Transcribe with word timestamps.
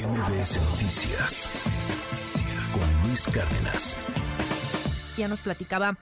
MBS 0.00 0.56
Noticias 0.70 1.50
con 2.72 3.06
Luis 3.06 3.26
Cárdenas. 3.26 3.96
Ya 5.18 5.28
nos 5.28 5.42
platicaba 5.42 5.98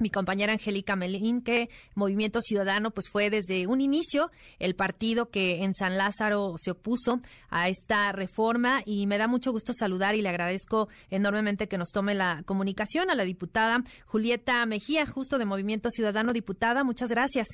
mi 0.00 0.10
compañera 0.10 0.52
Angélica 0.52 0.96
Melín, 0.96 1.42
que 1.42 1.68
Movimiento 1.94 2.40
Ciudadano 2.40 2.90
pues 2.90 3.08
fue 3.08 3.30
desde 3.30 3.68
un 3.68 3.80
inicio 3.80 4.32
el 4.58 4.74
partido 4.74 5.30
que 5.30 5.62
en 5.62 5.74
San 5.74 5.96
Lázaro 5.96 6.54
se 6.56 6.72
opuso 6.72 7.20
a 7.48 7.68
esta 7.68 8.10
reforma 8.10 8.80
y 8.84 9.06
me 9.06 9.16
da 9.16 9.28
mucho 9.28 9.52
gusto 9.52 9.72
saludar 9.72 10.16
y 10.16 10.22
le 10.22 10.28
agradezco 10.28 10.88
enormemente 11.10 11.68
que 11.68 11.78
nos 11.78 11.92
tome 11.92 12.16
la 12.16 12.42
comunicación 12.46 13.10
a 13.10 13.14
la 13.14 13.22
diputada 13.22 13.84
Julieta 14.06 14.66
Mejía, 14.66 15.06
justo 15.06 15.38
de 15.38 15.44
Movimiento 15.44 15.90
Ciudadano, 15.90 16.32
diputada, 16.32 16.82
muchas 16.82 17.10
gracias. 17.10 17.46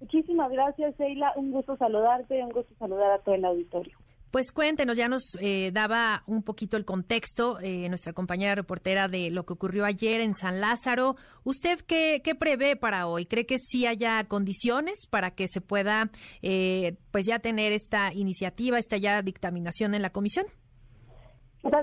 Muchísimas 0.00 0.50
gracias, 0.50 0.96
Sheila. 0.98 1.32
Un 1.36 1.52
gusto 1.52 1.76
saludarte, 1.76 2.42
un 2.42 2.50
gusto 2.50 2.74
saludar 2.80 3.12
a 3.12 3.18
todo 3.20 3.36
el 3.36 3.44
auditorio. 3.44 3.96
Pues 4.34 4.50
cuéntenos, 4.50 4.96
ya 4.96 5.06
nos 5.06 5.38
eh, 5.40 5.70
daba 5.72 6.24
un 6.26 6.42
poquito 6.42 6.76
el 6.76 6.84
contexto 6.84 7.60
eh, 7.60 7.88
nuestra 7.88 8.12
compañera 8.12 8.56
reportera 8.56 9.06
de 9.06 9.30
lo 9.30 9.46
que 9.46 9.52
ocurrió 9.52 9.84
ayer 9.84 10.20
en 10.20 10.34
San 10.34 10.60
Lázaro. 10.60 11.14
¿Usted 11.44 11.78
qué, 11.86 12.20
qué 12.24 12.34
prevé 12.34 12.74
para 12.74 13.06
hoy? 13.06 13.26
¿Cree 13.26 13.46
que 13.46 13.58
sí 13.58 13.86
haya 13.86 14.24
condiciones 14.24 15.06
para 15.08 15.30
que 15.36 15.46
se 15.46 15.60
pueda 15.60 16.10
eh, 16.42 16.96
pues 17.12 17.26
ya 17.26 17.38
tener 17.38 17.70
esta 17.70 18.12
iniciativa, 18.12 18.76
esta 18.76 18.96
ya 18.96 19.22
dictaminación 19.22 19.94
en 19.94 20.02
la 20.02 20.10
comisión? 20.10 20.46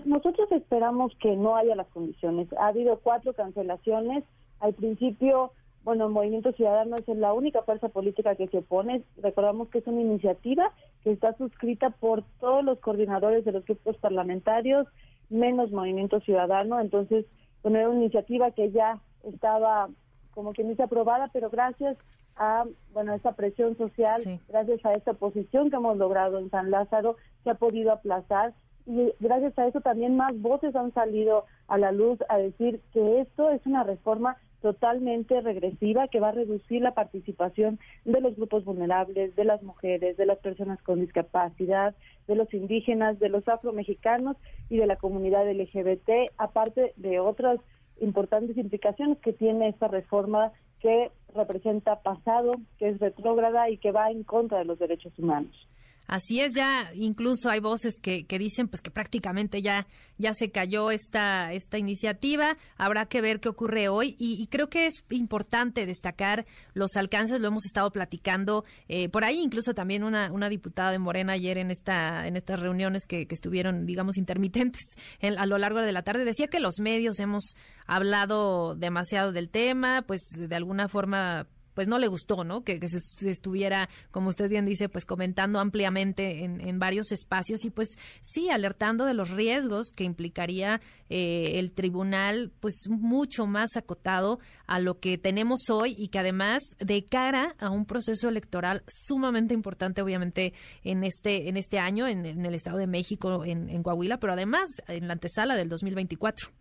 Nosotros 0.03 0.51
esperamos 0.51 1.13
que 1.21 1.37
no 1.37 1.55
haya 1.55 1.73
las 1.73 1.87
condiciones. 1.87 2.51
Ha 2.59 2.67
habido 2.67 2.99
cuatro 2.99 3.31
cancelaciones. 3.31 4.25
Al 4.59 4.73
principio 4.73 5.53
bueno, 5.83 6.05
el 6.05 6.11
Movimiento 6.11 6.51
Ciudadano 6.51 6.95
es 6.97 7.07
la 7.07 7.33
única 7.33 7.63
fuerza 7.63 7.89
política 7.89 8.35
que 8.35 8.47
se 8.47 8.59
opone. 8.59 9.03
Recordamos 9.17 9.69
que 9.69 9.79
es 9.79 9.87
una 9.87 10.01
iniciativa 10.01 10.71
que 11.03 11.11
está 11.11 11.35
suscrita 11.37 11.89
por 11.89 12.23
todos 12.39 12.63
los 12.63 12.79
coordinadores 12.79 13.45
de 13.45 13.51
los 13.51 13.65
grupos 13.65 13.97
parlamentarios, 13.97 14.87
menos 15.29 15.71
Movimiento 15.71 16.19
Ciudadano. 16.19 16.79
Entonces, 16.79 17.25
bueno, 17.63 17.79
era 17.79 17.89
una 17.89 17.99
iniciativa 17.99 18.51
que 18.51 18.71
ya 18.71 18.99
estaba 19.23 19.89
como 20.33 20.53
que 20.53 20.63
no 20.63 20.75
se 20.75 20.83
aprobada, 20.83 21.29
pero 21.33 21.49
gracias 21.49 21.97
a 22.37 22.65
bueno 22.93 23.13
esa 23.13 23.33
presión 23.33 23.77
social, 23.77 24.21
gracias 24.47 24.85
a 24.85 24.93
esta 24.93 25.13
posición 25.13 25.69
que 25.69 25.75
hemos 25.75 25.97
logrado 25.97 26.39
en 26.39 26.49
San 26.49 26.71
Lázaro, 26.71 27.17
se 27.43 27.49
ha 27.49 27.55
podido 27.55 27.91
aplazar 27.91 28.53
y 28.85 29.13
gracias 29.19 29.57
a 29.59 29.67
eso 29.67 29.81
también 29.81 30.15
más 30.15 30.39
voces 30.41 30.75
han 30.75 30.93
salido 30.93 31.45
a 31.67 31.77
la 31.77 31.91
luz 31.91 32.19
a 32.29 32.37
decir 32.37 32.81
que 32.93 33.21
esto 33.21 33.49
es 33.51 33.65
una 33.65 33.83
reforma 33.83 34.37
totalmente 34.61 35.41
regresiva 35.41 36.07
que 36.07 36.19
va 36.19 36.29
a 36.29 36.33
reducir 36.33 36.81
la 36.81 36.93
participación 36.93 37.79
de 38.05 38.21
los 38.21 38.35
grupos 38.35 38.63
vulnerables, 38.63 39.35
de 39.35 39.45
las 39.45 39.61
mujeres, 39.63 40.17
de 40.17 40.25
las 40.25 40.37
personas 40.39 40.81
con 40.83 40.99
discapacidad, 40.99 41.95
de 42.27 42.35
los 42.35 42.53
indígenas, 42.53 43.19
de 43.19 43.29
los 43.29 43.47
afromexicanos 43.47 44.37
y 44.69 44.77
de 44.77 44.87
la 44.87 44.95
comunidad 44.95 45.51
LGBT, 45.51 46.31
aparte 46.37 46.93
de 46.97 47.19
otras 47.19 47.59
importantes 47.99 48.57
implicaciones 48.57 49.17
que 49.19 49.33
tiene 49.33 49.69
esta 49.69 49.87
reforma 49.87 50.51
que 50.79 51.11
representa 51.35 52.01
pasado, 52.01 52.51
que 52.77 52.89
es 52.89 52.99
retrógrada 52.99 53.69
y 53.69 53.77
que 53.77 53.91
va 53.91 54.09
en 54.09 54.23
contra 54.23 54.59
de 54.59 54.65
los 54.65 54.79
derechos 54.79 55.17
humanos. 55.17 55.67
Así 56.07 56.41
es, 56.41 56.53
ya 56.53 56.91
incluso 56.93 57.49
hay 57.49 57.61
voces 57.61 57.99
que, 58.01 58.25
que, 58.25 58.37
dicen 58.37 58.67
pues 58.67 58.81
que 58.81 58.91
prácticamente 58.91 59.61
ya, 59.61 59.87
ya 60.17 60.33
se 60.33 60.51
cayó 60.51 60.91
esta, 60.91 61.53
esta 61.53 61.77
iniciativa. 61.77 62.57
Habrá 62.75 63.05
que 63.05 63.21
ver 63.21 63.39
qué 63.39 63.47
ocurre 63.47 63.87
hoy 63.87 64.17
y, 64.19 64.45
creo 64.47 64.69
que 64.69 64.87
es 64.87 65.05
importante 65.09 65.85
destacar 65.85 66.45
los 66.73 66.97
alcances, 66.97 67.39
lo 67.39 67.47
hemos 67.47 67.65
estado 67.65 67.89
platicando 67.91 68.65
eh, 68.89 69.07
por 69.07 69.23
ahí, 69.23 69.39
incluso 69.39 69.73
también 69.73 70.03
una, 70.03 70.31
una 70.31 70.49
diputada 70.49 70.91
de 70.91 70.99
Morena 70.99 71.33
ayer 71.33 71.57
en 71.57 71.71
esta, 71.71 72.27
en 72.27 72.35
estas 72.35 72.59
reuniones 72.59 73.05
que, 73.05 73.25
que 73.25 73.35
estuvieron, 73.35 73.85
digamos, 73.85 74.17
intermitentes 74.17 74.83
a 75.37 75.45
lo 75.45 75.57
largo 75.57 75.79
de 75.79 75.93
la 75.93 76.03
tarde, 76.03 76.25
decía 76.25 76.47
que 76.47 76.59
los 76.59 76.79
medios 76.79 77.19
hemos 77.19 77.55
hablado 77.87 78.75
demasiado 78.75 79.31
del 79.31 79.49
tema, 79.49 80.03
pues 80.05 80.21
de 80.35 80.55
alguna 80.55 80.89
forma 80.89 81.47
pues 81.73 81.87
no 81.87 81.99
le 81.99 82.07
gustó, 82.07 82.43
¿no? 82.43 82.63
Que, 82.63 82.79
se, 82.87 83.29
estuviera, 83.29 83.89
como 84.11 84.29
usted 84.29 84.49
bien 84.49 84.65
dice, 84.65 84.89
pues 84.89 85.05
comentando 85.05 85.59
ampliamente 85.59 86.43
en, 86.43 86.79
varios 86.79 87.11
espacios 87.11 87.63
y 87.65 87.69
pues 87.69 87.89
sí, 88.21 88.49
alertando 88.49 89.05
de 89.05 89.13
los 89.13 89.29
riesgos 89.29 89.91
que 89.91 90.03
implicaría 90.03 90.81
eh, 91.09 91.59
el 91.59 91.71
tribunal, 91.71 92.51
pues 92.59 92.87
mucho 92.89 93.45
más 93.45 93.75
acotado 93.75 94.39
a 94.65 94.79
lo 94.79 94.99
que 94.99 95.17
tenemos 95.17 95.69
hoy 95.69 95.95
y 95.97 96.07
que 96.07 96.19
además 96.19 96.63
de 96.79 97.05
cara 97.05 97.55
a 97.59 97.69
un 97.69 97.85
proceso 97.85 98.29
electoral 98.29 98.83
sumamente 98.87 99.53
importante, 99.53 100.01
obviamente, 100.01 100.53
en 100.83 101.03
este, 101.03 101.49
en 101.49 101.57
este 101.57 101.77
año, 101.77 102.07
en, 102.07 102.25
el 102.25 102.55
Estado 102.55 102.77
de 102.77 102.87
México, 102.87 103.45
en, 103.45 103.69
en 103.69 103.83
Coahuila, 103.83 104.17
pero 104.17 104.33
además 104.33 104.69
en 104.87 105.07
la 105.07 105.13
antesala 105.13 105.55
del 105.55 105.69
2024. 105.69 106.60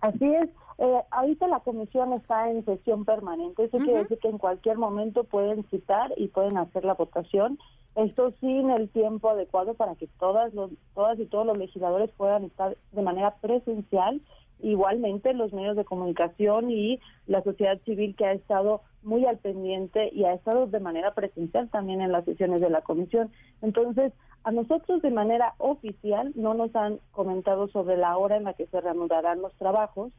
Así 0.00 0.34
es. 0.34 0.48
Eh, 0.78 1.00
ahorita 1.10 1.46
la 1.46 1.60
comisión 1.60 2.14
está 2.14 2.50
en 2.50 2.64
sesión 2.64 3.04
permanente, 3.04 3.64
eso 3.64 3.76
quiere 3.76 4.00
decir 4.00 4.18
que 4.18 4.28
en 4.28 4.38
cualquier 4.38 4.78
momento 4.78 5.24
pueden 5.24 5.62
citar 5.64 6.10
y 6.16 6.28
pueden 6.28 6.56
hacer 6.56 6.86
la 6.86 6.94
votación. 6.94 7.58
Esto 7.96 8.32
sin 8.40 8.70
el 8.70 8.88
tiempo 8.88 9.28
adecuado 9.28 9.74
para 9.74 9.94
que 9.96 10.06
todas, 10.18 10.54
los, 10.54 10.70
todas 10.94 11.18
y 11.18 11.26
todos 11.26 11.44
los 11.44 11.58
legisladores 11.58 12.10
puedan 12.16 12.44
estar 12.44 12.78
de 12.92 13.02
manera 13.02 13.34
presencial 13.42 14.22
igualmente 14.62 15.32
los 15.34 15.52
medios 15.52 15.76
de 15.76 15.84
comunicación 15.84 16.70
y 16.70 17.00
la 17.26 17.42
sociedad 17.42 17.78
civil 17.84 18.14
que 18.16 18.26
ha 18.26 18.32
estado 18.32 18.82
muy 19.02 19.24
al 19.24 19.38
pendiente 19.38 20.10
y 20.12 20.24
ha 20.24 20.34
estado 20.34 20.66
de 20.66 20.80
manera 20.80 21.14
presencial 21.14 21.68
también 21.70 22.00
en 22.00 22.12
las 22.12 22.24
sesiones 22.24 22.60
de 22.60 22.70
la 22.70 22.82
comisión. 22.82 23.30
Entonces, 23.62 24.12
a 24.42 24.50
nosotros 24.52 25.02
de 25.02 25.10
manera 25.10 25.54
oficial 25.58 26.32
no 26.34 26.54
nos 26.54 26.74
han 26.74 26.98
comentado 27.12 27.68
sobre 27.68 27.96
la 27.96 28.16
hora 28.16 28.36
en 28.36 28.44
la 28.44 28.54
que 28.54 28.66
se 28.66 28.80
reanudarán 28.80 29.42
los 29.42 29.54
trabajos. 29.54 30.12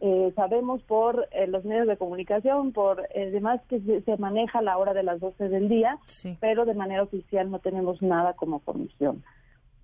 Eh, 0.00 0.32
sabemos 0.34 0.82
por 0.82 1.28
eh, 1.32 1.46
los 1.46 1.64
medios 1.64 1.86
de 1.86 1.96
comunicación, 1.96 2.72
por 2.72 3.06
eh, 3.14 3.30
demás 3.30 3.60
que 3.68 3.80
se, 3.80 4.16
maneja 4.16 4.62
la 4.62 4.78
hora 4.78 4.94
de 4.94 5.02
las 5.02 5.20
12 5.20 5.48
del 5.48 5.68
día, 5.68 5.98
pero 6.40 6.64
de 6.64 6.74
manera 6.74 7.02
oficial 7.02 7.50
no 7.50 7.58
tenemos 7.58 8.02
nada 8.02 8.34
como 8.34 8.60
comisión. 8.60 9.22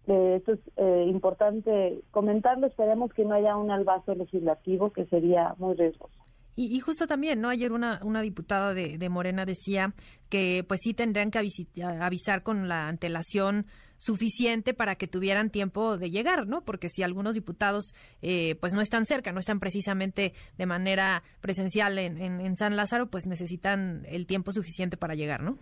Eh, 0.06 0.36
esto 0.38 0.52
es 0.52 0.60
eh, 0.76 1.06
importante 1.08 2.00
comentarlo. 2.10 2.66
Esperemos 2.66 3.12
que 3.12 3.24
no 3.24 3.34
haya 3.34 3.56
un 3.56 3.70
albazo 3.70 4.14
legislativo 4.14 4.90
que 4.90 5.06
sería 5.06 5.54
muy 5.58 5.74
riesgoso. 5.74 6.18
Y, 6.54 6.78
justo 6.80 7.06
también, 7.06 7.40
¿no? 7.40 7.48
Ayer 7.48 7.72
una, 7.72 8.00
una 8.02 8.20
diputada 8.20 8.74
de, 8.74 9.08
Morena 9.08 9.46
decía 9.46 9.94
que 10.28 10.64
pues 10.68 10.80
sí 10.82 10.92
tendrían 10.92 11.30
que 11.30 11.38
avisar 12.00 12.42
con 12.42 12.68
la 12.68 12.88
antelación 12.88 13.66
suficiente 13.96 14.74
para 14.74 14.96
que 14.96 15.06
tuvieran 15.06 15.50
tiempo 15.50 15.96
de 15.96 16.10
llegar, 16.10 16.46
¿no? 16.46 16.62
Porque 16.62 16.88
si 16.88 17.02
algunos 17.02 17.36
diputados 17.36 17.94
eh, 18.20 18.56
pues 18.60 18.74
no 18.74 18.80
están 18.80 19.06
cerca, 19.06 19.32
no 19.32 19.38
están 19.38 19.60
precisamente 19.60 20.34
de 20.58 20.66
manera 20.66 21.22
presencial 21.40 21.98
en, 21.98 22.20
en 22.20 22.56
San 22.56 22.76
Lázaro, 22.76 23.06
pues 23.06 23.26
necesitan 23.26 24.02
el 24.06 24.26
tiempo 24.26 24.52
suficiente 24.52 24.96
para 24.96 25.14
llegar, 25.14 25.42
¿no? 25.42 25.56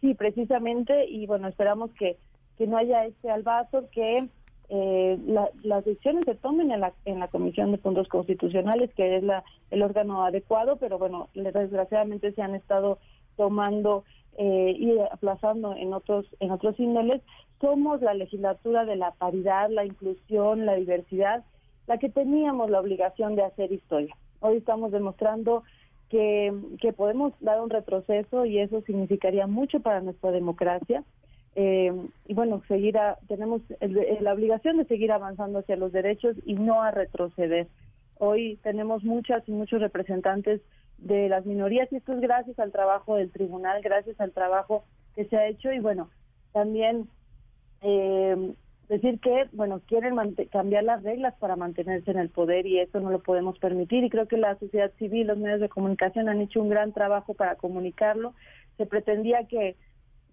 Sí, 0.00 0.14
precisamente, 0.14 1.06
y 1.08 1.26
bueno, 1.26 1.46
esperamos 1.48 1.90
que 1.98 2.16
que 2.60 2.66
no 2.66 2.76
haya 2.76 3.06
este 3.06 3.30
albazo, 3.30 3.88
que 3.90 4.28
eh, 4.72 5.18
las 5.64 5.84
decisiones 5.84 6.24
se 6.24 6.36
tomen 6.36 6.70
en 6.70 6.80
la, 6.80 6.92
en 7.04 7.18
la 7.18 7.26
Comisión 7.26 7.72
de 7.72 7.78
Puntos 7.78 8.06
Constitucionales, 8.06 8.94
que 8.94 9.16
es 9.16 9.22
la, 9.24 9.42
el 9.72 9.82
órgano 9.82 10.24
adecuado, 10.24 10.76
pero 10.76 10.96
bueno, 10.96 11.28
desgraciadamente 11.34 12.30
se 12.32 12.42
han 12.42 12.54
estado 12.54 12.98
tomando 13.36 14.04
eh, 14.38 14.76
y 14.78 14.96
aplazando 14.98 15.74
en 15.74 15.92
otros, 15.92 16.24
en 16.38 16.52
otros 16.52 16.78
índoles. 16.78 17.20
Somos 17.60 18.00
la 18.00 18.14
legislatura 18.14 18.84
de 18.84 18.94
la 18.94 19.10
paridad, 19.10 19.70
la 19.70 19.84
inclusión, 19.84 20.66
la 20.66 20.76
diversidad, 20.76 21.44
la 21.88 21.98
que 21.98 22.08
teníamos 22.08 22.70
la 22.70 22.78
obligación 22.78 23.34
de 23.34 23.42
hacer 23.42 23.72
historia. 23.72 24.16
Hoy 24.38 24.58
estamos 24.58 24.92
demostrando 24.92 25.64
que, 26.10 26.54
que 26.80 26.92
podemos 26.92 27.32
dar 27.40 27.60
un 27.60 27.70
retroceso 27.70 28.44
y 28.44 28.60
eso 28.60 28.82
significaría 28.82 29.48
mucho 29.48 29.80
para 29.80 30.00
nuestra 30.00 30.30
democracia. 30.30 31.02
Eh, 31.56 31.92
y 32.26 32.34
bueno, 32.34 32.62
seguir 32.68 32.96
tenemos 33.26 33.62
la 34.20 34.32
obligación 34.32 34.76
de 34.76 34.84
seguir 34.84 35.12
avanzando 35.12 35.58
hacia 35.58 35.76
los 35.76 35.92
derechos 35.92 36.36
y 36.44 36.54
no 36.54 36.82
a 36.82 36.90
retroceder. 36.90 37.66
Hoy 38.18 38.58
tenemos 38.62 39.02
muchas 39.02 39.48
y 39.48 39.52
muchos 39.52 39.80
representantes 39.80 40.60
de 40.98 41.28
las 41.28 41.46
minorías 41.46 41.90
y 41.92 41.96
esto 41.96 42.12
es 42.12 42.20
gracias 42.20 42.58
al 42.58 42.72
trabajo 42.72 43.16
del 43.16 43.30
tribunal, 43.30 43.80
gracias 43.82 44.20
al 44.20 44.32
trabajo 44.32 44.84
que 45.14 45.24
se 45.24 45.36
ha 45.36 45.48
hecho 45.48 45.72
y 45.72 45.80
bueno, 45.80 46.10
también 46.52 47.08
eh, 47.82 48.52
decir 48.88 49.20
que, 49.20 49.48
bueno, 49.52 49.80
quieren 49.86 50.16
cambiar 50.50 50.84
las 50.84 51.02
reglas 51.02 51.34
para 51.38 51.56
mantenerse 51.56 52.10
en 52.10 52.18
el 52.18 52.28
poder 52.28 52.66
y 52.66 52.80
eso 52.80 53.00
no 53.00 53.10
lo 53.10 53.20
podemos 53.20 53.58
permitir 53.58 54.04
y 54.04 54.10
creo 54.10 54.28
que 54.28 54.36
la 54.36 54.58
sociedad 54.58 54.92
civil, 54.98 55.28
los 55.28 55.38
medios 55.38 55.60
de 55.60 55.68
comunicación 55.68 56.28
han 56.28 56.40
hecho 56.40 56.60
un 56.60 56.68
gran 56.68 56.92
trabajo 56.92 57.34
para 57.34 57.54
comunicarlo. 57.54 58.34
Se 58.76 58.86
pretendía 58.86 59.46
que 59.46 59.76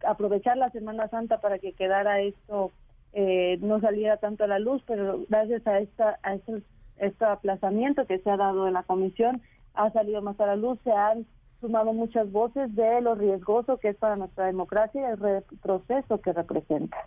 aprovechar 0.05 0.57
la 0.57 0.69
Semana 0.69 1.07
Santa 1.09 1.39
para 1.39 1.59
que 1.59 1.73
quedara 1.73 2.21
esto, 2.21 2.71
eh, 3.13 3.57
no 3.61 3.79
saliera 3.79 4.17
tanto 4.17 4.43
a 4.43 4.47
la 4.47 4.59
luz, 4.59 4.81
pero 4.85 5.25
gracias 5.29 5.65
a, 5.65 5.79
esta, 5.79 6.19
a 6.23 6.35
este, 6.35 7.25
aplazamiento 7.25 8.05
que 8.05 8.19
se 8.19 8.29
ha 8.29 8.37
dado 8.37 8.67
en 8.67 8.73
la 8.73 8.83
comisión, 8.83 9.41
ha 9.73 9.91
salido 9.91 10.21
más 10.21 10.39
a 10.39 10.45
la 10.45 10.55
luz, 10.55 10.79
se 10.83 10.91
han 10.91 11.25
sumado 11.61 11.93
muchas 11.93 12.31
voces 12.31 12.75
de 12.75 13.01
lo 13.01 13.15
riesgoso 13.15 13.77
que 13.77 13.89
es 13.89 13.95
para 13.97 14.15
nuestra 14.15 14.45
democracia 14.45 15.01
y 15.01 15.11
el 15.11 15.17
retroceso 15.17 16.21
que 16.21 16.33
representa. 16.33 16.97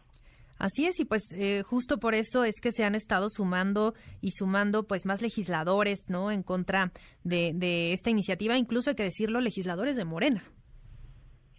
Así 0.58 0.86
es, 0.86 1.00
y 1.00 1.06
pues 1.06 1.22
eh, 1.34 1.62
justo 1.62 1.98
por 1.98 2.14
eso 2.14 2.44
es 2.44 2.60
que 2.60 2.70
se 2.70 2.84
han 2.84 2.94
estado 2.94 3.28
sumando 3.30 3.94
y 4.20 4.32
sumando 4.32 4.86
pues 4.86 5.06
más 5.06 5.22
legisladores, 5.22 6.06
¿no? 6.08 6.30
En 6.30 6.42
contra 6.42 6.92
de, 7.24 7.52
de 7.54 7.94
esta 7.94 8.10
iniciativa, 8.10 8.58
incluso 8.58 8.90
hay 8.90 8.96
que 8.96 9.04
decirlo, 9.04 9.40
legisladores 9.40 9.96
de 9.96 10.04
Morena. 10.04 10.42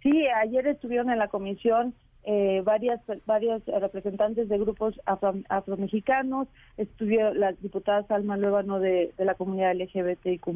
Sí, 0.02 0.26
ayer 0.28 0.66
estuvieron 0.66 1.10
en 1.10 1.18
la 1.18 1.28
comisión 1.28 1.94
eh, 2.24 2.62
varias 2.64 3.00
varios 3.26 3.64
representantes 3.66 4.48
de 4.48 4.58
grupos 4.58 5.00
afro, 5.06 5.34
afromexicanos, 5.48 6.48
estuvo 6.76 7.34
la 7.34 7.52
diputada 7.52 8.06
Salma 8.06 8.36
Luébano 8.36 8.78
de, 8.78 9.12
de 9.16 9.24
la 9.24 9.34
comunidad 9.34 9.74
LGBTIQ+, 9.74 10.46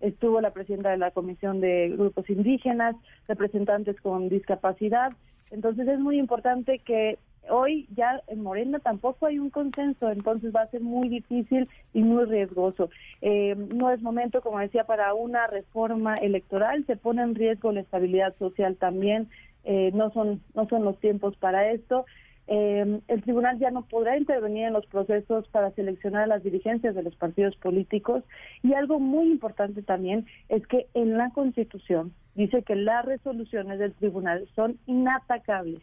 estuvo 0.00 0.40
la 0.40 0.52
presidenta 0.52 0.90
de 0.90 0.98
la 0.98 1.10
Comisión 1.10 1.60
de 1.60 1.90
Grupos 1.90 2.28
Indígenas, 2.30 2.94
representantes 3.26 4.00
con 4.00 4.28
discapacidad. 4.28 5.12
Entonces 5.50 5.88
es 5.88 5.98
muy 5.98 6.18
importante 6.18 6.78
que 6.78 7.18
hoy 7.48 7.86
ya 7.94 8.20
en 8.28 8.42
Morena 8.42 8.78
tampoco 8.78 9.26
hay 9.26 9.38
un 9.38 9.50
consenso, 9.50 10.10
entonces 10.10 10.54
va 10.54 10.62
a 10.62 10.70
ser 10.70 10.80
muy 10.80 11.08
difícil 11.08 11.68
y 11.92 12.02
muy 12.02 12.24
riesgoso. 12.24 12.90
Eh, 13.20 13.54
no 13.56 13.90
es 13.90 14.00
momento, 14.02 14.40
como 14.40 14.58
decía, 14.58 14.84
para 14.84 15.14
una 15.14 15.46
reforma 15.46 16.14
electoral, 16.14 16.84
se 16.86 16.96
pone 16.96 17.22
en 17.22 17.34
riesgo 17.34 17.72
la 17.72 17.80
estabilidad 17.80 18.34
social 18.38 18.76
también, 18.76 19.28
eh, 19.64 19.90
no, 19.94 20.10
son, 20.10 20.42
no 20.54 20.68
son 20.68 20.84
los 20.84 20.98
tiempos 21.00 21.36
para 21.36 21.70
esto. 21.70 22.04
Eh, 22.46 23.00
el 23.08 23.22
tribunal 23.22 23.58
ya 23.58 23.70
no 23.70 23.86
podrá 23.86 24.18
intervenir 24.18 24.66
en 24.66 24.74
los 24.74 24.84
procesos 24.86 25.48
para 25.48 25.70
seleccionar 25.70 26.28
las 26.28 26.42
dirigencias 26.42 26.94
de 26.94 27.02
los 27.02 27.16
partidos 27.16 27.56
políticos 27.56 28.22
y 28.62 28.74
algo 28.74 29.00
muy 29.00 29.30
importante 29.30 29.82
también 29.82 30.26
es 30.50 30.66
que 30.66 30.86
en 30.92 31.16
la 31.16 31.30
Constitución 31.30 32.12
dice 32.34 32.62
que 32.62 32.76
las 32.76 33.06
resoluciones 33.06 33.78
del 33.78 33.94
tribunal 33.94 34.46
son 34.54 34.78
inatacables 34.84 35.80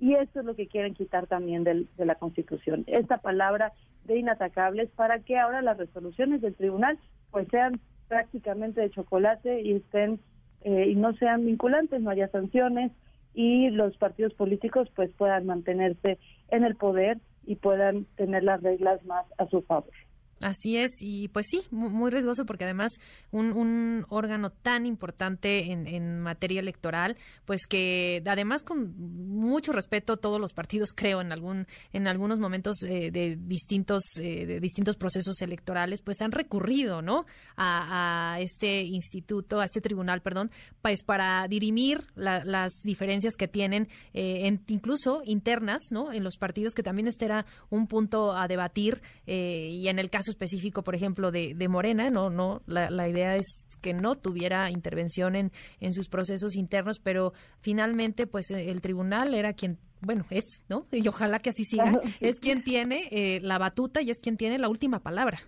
y 0.00 0.14
eso 0.14 0.40
es 0.40 0.46
lo 0.46 0.56
que 0.56 0.66
quieren 0.66 0.94
quitar 0.94 1.26
también 1.26 1.62
de 1.62 1.86
la 1.98 2.14
Constitución, 2.14 2.84
esta 2.86 3.18
palabra 3.18 3.72
de 4.04 4.18
inatacables 4.18 4.88
para 4.90 5.20
que 5.20 5.38
ahora 5.38 5.62
las 5.62 5.76
resoluciones 5.76 6.40
del 6.40 6.54
tribunal 6.54 6.98
pues 7.30 7.46
sean 7.48 7.78
prácticamente 8.08 8.80
de 8.80 8.90
chocolate 8.90 9.60
y 9.60 9.74
estén 9.74 10.18
eh, 10.62 10.88
y 10.88 10.94
no 10.94 11.14
sean 11.14 11.44
vinculantes, 11.46 12.00
no 12.00 12.10
haya 12.10 12.28
sanciones 12.28 12.92
y 13.34 13.70
los 13.70 13.96
partidos 13.98 14.34
políticos 14.34 14.88
pues 14.96 15.10
puedan 15.12 15.46
mantenerse 15.46 16.18
en 16.48 16.64
el 16.64 16.74
poder 16.76 17.18
y 17.46 17.56
puedan 17.56 18.06
tener 18.16 18.42
las 18.42 18.62
reglas 18.62 19.04
más 19.04 19.26
a 19.38 19.46
su 19.46 19.62
favor. 19.62 19.92
Así 20.40 20.78
es, 20.78 20.92
y 21.00 21.28
pues 21.28 21.46
sí, 21.50 21.60
muy 21.70 22.10
riesgoso 22.10 22.46
porque 22.46 22.64
además 22.64 22.92
un, 23.30 24.06
órgano 24.08 24.50
tan 24.50 24.86
importante 24.86 25.70
en, 25.70 25.86
en, 25.86 26.20
materia 26.20 26.60
electoral, 26.60 27.18
pues 27.44 27.66
que 27.66 28.22
además 28.26 28.62
con 28.62 28.94
mucho 28.96 29.72
respeto 29.72 30.16
todos 30.16 30.40
los 30.40 30.54
partidos 30.54 30.92
creo 30.96 31.20
en 31.20 31.32
algún 31.32 31.66
en 31.92 32.08
algunos 32.08 32.38
momentos 32.38 32.82
eh, 32.82 33.10
de 33.10 33.36
distintos 33.36 34.02
eh, 34.18 34.46
de 34.46 34.60
distintos 34.60 34.96
procesos 34.96 35.42
electorales, 35.42 36.00
pues 36.00 36.22
han 36.22 36.32
recurrido, 36.32 37.02
¿no? 37.02 37.26
A, 37.56 38.34
a 38.34 38.40
este 38.40 38.82
instituto, 38.82 39.60
a 39.60 39.66
este 39.66 39.80
tribunal, 39.80 40.22
perdón, 40.22 40.50
pues 40.80 41.02
para 41.02 41.46
dirimir 41.48 42.04
la, 42.14 42.44
las 42.44 42.72
diferencias 42.82 43.34
que 43.36 43.48
tienen, 43.48 43.88
eh, 44.14 44.46
en, 44.46 44.62
incluso 44.68 45.22
internas, 45.24 45.88
¿no? 45.90 46.12
En 46.12 46.24
los 46.24 46.36
partidos 46.36 46.74
que 46.74 46.82
también 46.82 47.08
este 47.08 47.26
era 47.26 47.46
un 47.68 47.86
punto 47.86 48.32
a 48.32 48.48
debatir 48.48 49.02
eh, 49.26 49.68
y 49.70 49.88
en 49.88 49.98
el 49.98 50.10
caso 50.10 50.29
específico, 50.30 50.82
por 50.82 50.94
ejemplo, 50.94 51.30
de, 51.30 51.54
de 51.54 51.68
Morena, 51.68 52.10
no, 52.10 52.30
no, 52.30 52.62
la, 52.66 52.90
la, 52.90 53.08
idea 53.08 53.36
es 53.36 53.66
que 53.80 53.92
no 53.92 54.16
tuviera 54.16 54.70
intervención 54.70 55.36
en, 55.36 55.52
en 55.80 55.92
sus 55.92 56.08
procesos 56.08 56.56
internos, 56.56 56.98
pero 56.98 57.32
finalmente, 57.60 58.26
pues 58.26 58.50
el 58.50 58.80
tribunal 58.80 59.34
era 59.34 59.52
quien 59.52 59.78
bueno, 60.02 60.24
es, 60.30 60.62
¿no? 60.68 60.86
Y 60.92 61.06
ojalá 61.08 61.40
que 61.40 61.50
así 61.50 61.64
siga, 61.64 61.92
es 62.20 62.40
quien 62.40 62.62
tiene 62.62 63.02
eh, 63.10 63.40
la 63.42 63.58
batuta 63.58 64.00
y 64.02 64.10
es 64.10 64.20
quien 64.20 64.36
tiene 64.36 64.58
la 64.58 64.68
última 64.68 65.00
palabra. 65.00 65.38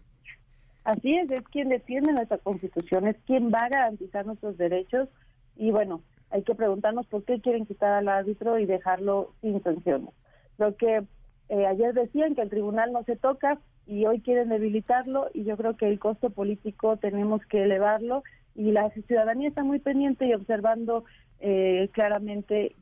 Así 0.85 1.17
es, 1.17 1.31
es 1.31 1.43
quien 1.49 1.69
defiende 1.69 2.13
nuestra 2.13 2.39
constitución, 2.39 3.07
es 3.07 3.17
quien 3.27 3.51
va 3.51 3.61
a 3.61 3.69
garantizar 3.69 4.27
nuestros 4.27 4.59
derechos 4.59 5.09
y 5.57 5.71
bueno, 5.71 6.03
hay 6.31 6.43
que 6.43 6.55
preguntarnos 6.55 7.07
por 7.07 7.25
qué 7.25 7.41
quieren 7.41 7.67
quitar 7.67 7.93
al 7.93 8.09
árbitro 8.09 8.59
y 8.59 8.67
dejarlo 8.67 9.33
sin 9.41 9.63
sanciones. 9.63 10.11
Lo 10.59 10.77
que 10.77 11.03
eh, 11.49 11.67
ayer 11.67 11.95
decían 11.95 12.35
que 12.35 12.43
el 12.43 12.51
tribunal 12.51 12.93
no 12.93 13.05
se 13.05 13.17
toca, 13.17 13.61
y 13.87 14.07
hoy 14.07 14.21
quieren 14.21 14.49
debilitarlo 14.49 15.29
y 15.35 15.45
yo 15.45 15.57
creo 15.57 15.77
que 15.77 15.89
el 15.89 15.99
costo 15.99 16.31
político 16.31 16.97
tenemos 16.97 17.45
que 17.47 17.65
elevarlo 17.65 18.23
y 18.55 18.71
la 18.73 18.91
ciudadanía 18.91 19.49
está 19.49 19.65
muy 19.65 19.79
pendiente 19.79 20.27
y 20.27 20.35
observando 20.35 21.05
eh, 21.41 21.89
claramente 21.93 22.77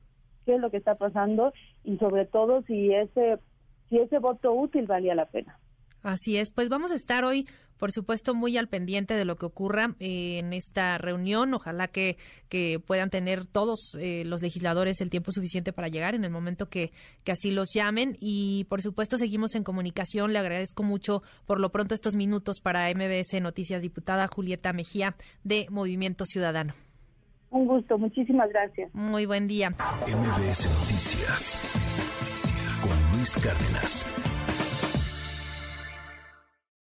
qué 0.44 0.54
es 0.54 0.60
lo 0.60 0.70
que 0.70 0.76
está 0.76 0.96
pasando 0.96 1.52
y 1.84 1.96
sobre 1.98 2.26
todo 2.26 2.62
si 2.62 2.92
ese 2.92 3.38
si 3.88 3.98
ese 3.98 4.18
voto 4.18 4.52
útil 4.52 4.86
valía 4.86 5.14
la 5.14 5.26
pena. 5.26 5.58
Así 6.02 6.36
es, 6.36 6.50
pues 6.52 6.68
vamos 6.68 6.92
a 6.92 6.94
estar 6.94 7.24
hoy, 7.24 7.46
por 7.76 7.92
supuesto, 7.92 8.34
muy 8.34 8.56
al 8.56 8.68
pendiente 8.68 9.14
de 9.14 9.24
lo 9.24 9.36
que 9.36 9.46
ocurra 9.46 9.94
eh, 10.00 10.38
en 10.38 10.52
esta 10.52 10.98
reunión. 10.98 11.54
Ojalá 11.54 11.88
que, 11.88 12.16
que 12.48 12.78
puedan 12.78 13.10
tener 13.10 13.46
todos 13.46 13.96
eh, 13.98 14.24
los 14.26 14.42
legisladores 14.42 15.00
el 15.00 15.10
tiempo 15.10 15.32
suficiente 15.32 15.72
para 15.72 15.88
llegar 15.88 16.14
en 16.14 16.24
el 16.24 16.30
momento 16.30 16.68
que, 16.68 16.92
que 17.24 17.32
así 17.32 17.50
los 17.50 17.72
llamen. 17.74 18.16
Y, 18.20 18.64
por 18.68 18.82
supuesto, 18.82 19.18
seguimos 19.18 19.54
en 19.54 19.64
comunicación. 19.64 20.32
Le 20.32 20.38
agradezco 20.38 20.82
mucho, 20.82 21.22
por 21.46 21.58
lo 21.60 21.70
pronto, 21.70 21.94
estos 21.94 22.16
minutos 22.16 22.60
para 22.60 22.92
MBS 22.94 23.40
Noticias, 23.40 23.82
diputada 23.82 24.28
Julieta 24.28 24.72
Mejía 24.72 25.16
de 25.42 25.66
Movimiento 25.70 26.24
Ciudadano. 26.26 26.74
Un 27.50 27.66
gusto, 27.66 27.98
muchísimas 27.98 28.48
gracias. 28.50 28.94
Muy 28.94 29.26
buen 29.26 29.48
día. 29.48 29.70
MBS 29.70 30.68
Noticias 30.80 31.58
con 32.80 33.16
Luis 33.16 33.36
Cárdenas. 33.36 34.29